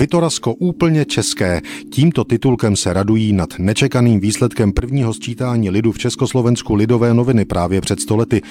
Vitorasko 0.00 0.54
úplně 0.54 1.04
české. 1.04 1.60
Tímto 1.92 2.24
titulkem 2.24 2.76
se 2.76 2.92
radují 2.92 3.32
nad 3.32 3.48
nečekaným 3.58 4.20
výsledkem 4.20 4.72
prvního 4.72 5.14
sčítání 5.14 5.70
lidu 5.70 5.92
v 5.92 5.98
Československu 5.98 6.74
lidové 6.74 7.14
noviny 7.14 7.44
právě 7.44 7.80
před 7.80 8.00
stolety 8.00 8.42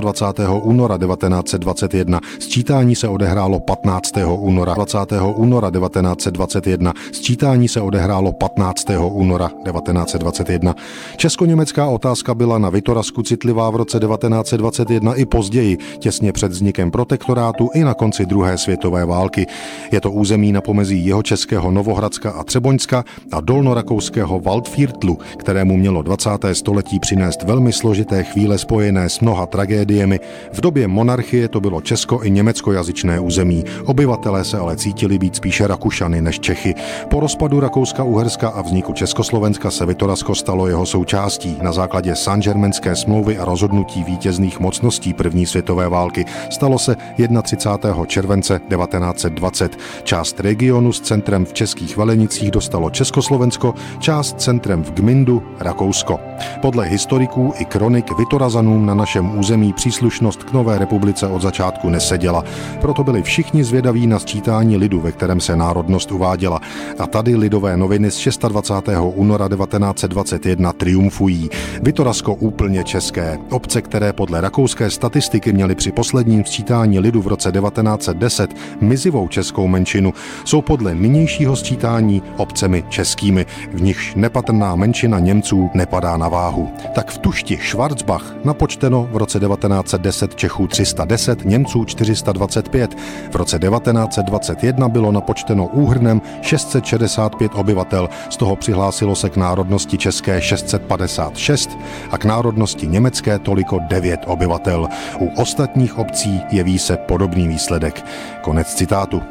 26. 0.00 0.40
února 0.62 0.98
1921. 0.98 2.20
Sčítání 2.38 2.96
se 2.96 3.08
odehrálo 3.08 3.60
15. 3.60 4.14
února 4.38 4.74
20. 4.74 4.98
února 5.34 5.70
1921. 5.70 6.92
Sčítání 7.12 7.68
se 7.68 7.80
odehrálo 7.80 8.32
15. 8.32 8.86
února 9.10 9.48
1921. 9.48 10.74
Česko-německá 11.16 11.86
otázka 11.86 12.34
byla 12.34 12.58
na 12.58 12.70
Vitorasku 12.70 13.22
citlivá 13.22 13.70
v 13.70 13.76
roce 13.76 13.98
1921 13.98 15.14
i 15.14 15.26
později, 15.26 15.78
těsně 15.98 16.32
před 16.32 16.52
vznikem 16.52 16.90
protektorátu 16.90 17.70
i 17.74 17.84
na 17.84 17.94
konci 17.94 18.26
druhé 18.26 18.58
světové 18.58 19.04
války. 19.04 19.46
Je 19.92 20.00
to 20.00 20.10
území 20.10 20.52
na 20.52 20.60
pomezí 20.60 20.95
pomezí 20.96 21.06
jeho 21.06 21.22
českého 21.22 21.70
Novohradska 21.70 22.30
a 22.30 22.44
Třeboňska 22.44 23.04
a 23.32 23.40
dolnorakouského 23.40 24.40
Waldviertlu, 24.40 25.18
kterému 25.36 25.76
mělo 25.76 26.02
20. 26.02 26.30
století 26.52 27.00
přinést 27.00 27.42
velmi 27.42 27.72
složité 27.72 28.24
chvíle 28.24 28.58
spojené 28.58 29.08
s 29.08 29.20
mnoha 29.20 29.46
tragédiemi. 29.46 30.20
V 30.52 30.60
době 30.60 30.88
monarchie 30.88 31.48
to 31.48 31.60
bylo 31.60 31.80
česko 31.80 32.20
i 32.22 32.30
německojazyčné 32.30 33.20
území. 33.20 33.64
Obyvatelé 33.84 34.44
se 34.44 34.58
ale 34.58 34.76
cítili 34.76 35.18
být 35.18 35.36
spíše 35.36 35.66
Rakušany 35.66 36.20
než 36.22 36.40
Čechy. 36.40 36.74
Po 37.10 37.20
rozpadu 37.20 37.60
Rakouska-Uherska 37.60 38.48
a 38.54 38.62
vzniku 38.62 38.92
Československa 38.92 39.70
se 39.70 39.86
Vitorasko 39.86 40.34
stalo 40.34 40.68
jeho 40.68 40.86
součástí. 40.86 41.56
Na 41.62 41.72
základě 41.72 42.14
Saint-Germainské 42.14 42.96
smlouvy 42.96 43.38
a 43.38 43.44
rozhodnutí 43.44 44.04
vítězných 44.04 44.60
mocností 44.60 45.14
první 45.14 45.46
světové 45.46 45.88
války 45.88 46.24
stalo 46.50 46.78
se 46.78 46.96
31. 47.42 48.06
července 48.06 48.60
1920. 48.68 49.78
Část 50.04 50.40
regionu 50.40 50.85
regionu 50.86 50.92
s 50.92 51.00
centrem 51.00 51.44
v 51.44 51.52
českých 51.52 51.96
Valenicích 51.96 52.50
dostalo 52.50 52.90
Československo, 52.90 53.74
část 53.98 54.40
centrem 54.40 54.84
v 54.84 54.90
Gmindu 54.92 55.42
Rakousko. 55.60 56.20
Podle 56.62 56.86
historiků 56.86 57.54
i 57.58 57.64
kronik 57.64 58.18
Vitorazanům 58.18 58.86
na 58.86 58.94
našem 58.94 59.38
území 59.38 59.72
příslušnost 59.72 60.44
k 60.44 60.52
nové 60.52 60.78
republice 60.78 61.26
od 61.26 61.42
začátku 61.42 61.88
neseděla. 61.88 62.44
Proto 62.80 63.04
byli 63.04 63.22
všichni 63.22 63.64
zvědaví 63.64 64.06
na 64.06 64.18
sčítání 64.18 64.76
lidu, 64.76 65.00
ve 65.00 65.12
kterém 65.12 65.40
se 65.40 65.56
národnost 65.56 66.12
uváděla. 66.12 66.60
A 66.98 67.06
tady 67.06 67.36
lidové 67.36 67.76
noviny 67.76 68.10
z 68.10 68.38
26. 68.38 68.96
února 69.14 69.48
1921 69.48 70.72
triumfují. 70.72 71.50
Vitorazko 71.82 72.34
úplně 72.34 72.84
české. 72.84 73.38
Obce, 73.50 73.82
které 73.82 74.12
podle 74.12 74.40
rakouské 74.40 74.90
statistiky 74.90 75.52
měly 75.52 75.74
při 75.74 75.92
posledním 75.92 76.44
sčítání 76.44 76.98
lidu 76.98 77.22
v 77.22 77.26
roce 77.26 77.52
1910 77.52 78.50
mizivou 78.80 79.28
českou 79.28 79.66
menšinu, 79.66 80.12
jsou 80.44 80.62
podle 80.76 80.94
nynějšího 80.94 81.56
sčítání 81.56 82.22
obcemi 82.36 82.84
českými, 82.88 83.46
v 83.72 83.82
nichž 83.82 84.14
nepatrná 84.14 84.76
menšina 84.76 85.18
Němců 85.18 85.70
nepadá 85.74 86.16
na 86.16 86.28
váhu. 86.28 86.70
Tak 86.94 87.10
v 87.10 87.18
Tušti 87.18 87.56
Schwarzbach 87.56 88.34
napočteno 88.44 89.08
v 89.12 89.16
roce 89.16 89.40
1910 89.40 90.34
Čechů 90.34 90.66
310, 90.66 91.44
Němců 91.44 91.84
425. 91.84 92.96
V 93.30 93.36
roce 93.36 93.58
1921 93.58 94.88
bylo 94.88 95.12
napočteno 95.12 95.66
úhrnem 95.66 96.22
665 96.42 97.52
obyvatel, 97.54 98.08
z 98.30 98.36
toho 98.36 98.56
přihlásilo 98.56 99.16
se 99.16 99.30
k 99.30 99.36
národnosti 99.36 99.98
české 99.98 100.40
656 100.40 101.78
a 102.10 102.18
k 102.18 102.24
národnosti 102.24 102.86
německé 102.86 103.38
toliko 103.38 103.80
9 103.88 104.20
obyvatel. 104.26 104.88
U 105.18 105.26
ostatních 105.40 105.98
obcí 105.98 106.40
jeví 106.50 106.78
se 106.78 106.96
podobný 106.96 107.48
výsledek. 107.48 108.04
Konec 108.42 108.74
citátu. 108.74 109.22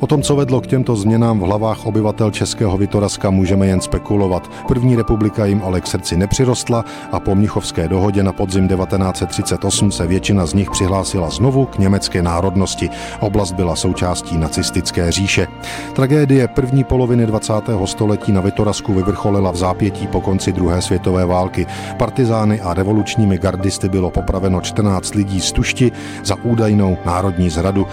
O 0.00 0.06
tom, 0.06 0.22
co 0.22 0.36
vedlo 0.36 0.60
k 0.60 0.66
těmto 0.88 1.02
změnám 1.02 1.38
v 1.38 1.42
hlavách 1.42 1.86
obyvatel 1.86 2.30
Českého 2.30 2.76
Vitoraska, 2.78 3.30
můžeme 3.30 3.66
jen 3.66 3.80
spekulovat. 3.80 4.50
První 4.68 4.96
republika 4.96 5.44
jim 5.44 5.62
ale 5.64 5.80
k 5.80 5.86
srdci 5.86 6.16
nepřirostla 6.16 6.84
a 7.12 7.20
po 7.20 7.34
Mnichovské 7.34 7.88
dohodě 7.88 8.22
na 8.22 8.32
podzim 8.32 8.68
1938 8.68 9.92
se 9.92 10.06
většina 10.06 10.46
z 10.46 10.54
nich 10.54 10.70
přihlásila 10.70 11.30
znovu 11.30 11.66
k 11.66 11.78
německé 11.78 12.22
národnosti. 12.22 12.90
Oblast 13.20 13.52
byla 13.52 13.76
součástí 13.76 14.38
nacistické 14.38 15.12
říše. 15.12 15.46
Tragédie 15.92 16.48
první 16.48 16.84
poloviny 16.84 17.26
20. 17.26 17.52
století 17.84 18.32
na 18.32 18.40
Vitorasku 18.40 18.92
vyvrcholila 18.92 19.50
v 19.50 19.56
zápětí 19.56 20.06
po 20.06 20.20
konci 20.20 20.52
druhé 20.52 20.82
světové 20.82 21.26
války. 21.26 21.66
Partizány 21.96 22.60
a 22.60 22.74
revolučními 22.74 23.38
gardisty 23.38 23.88
bylo 23.88 24.10
popraveno 24.10 24.60
14 24.60 25.14
lidí 25.14 25.40
z 25.40 25.52
Tušti 25.52 25.92
za 26.24 26.36
údajnou 26.42 26.96
národní 27.04 27.50
zradu. 27.50 27.86